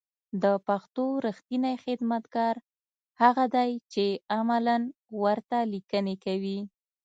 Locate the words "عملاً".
4.37-4.77